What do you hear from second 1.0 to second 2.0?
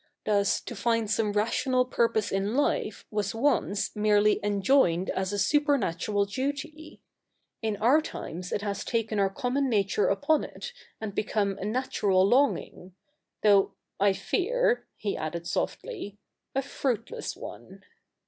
some rational